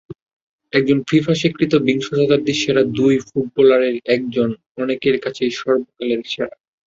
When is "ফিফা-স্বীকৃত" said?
1.07-1.73